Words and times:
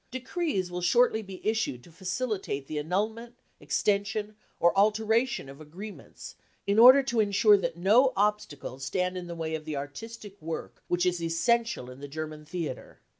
Decrees 0.09 0.71
will 0.71 0.81
shortly 0.81 1.21
be 1.21 1.45
issued 1.47 1.83
to 1.83 1.91
facilitate 1.91 2.65
the 2.65 2.79
annulment, 2.79 3.35
extension 3.59 4.35
or 4.59 4.75
alteration 4.75 5.47
of 5.47 5.61
agreements 5.61 6.33
in 6.65 6.79
order 6.79 7.03
to 7.03 7.19
ensure 7.19 7.55
that 7.57 7.77
no 7.77 8.11
obstacles 8.17 8.83
stand 8.83 9.15
in 9.15 9.27
the 9.27 9.35
way 9.35 9.53
of 9.53 9.63
the 9.63 9.75
artistic 9.77 10.41
work 10.41 10.81
which 10.87 11.05
is 11.05 11.21
essential 11.21 11.91
in 11.91 11.99
the 11.99 12.07
German 12.07 12.45
theatre. 12.45 12.99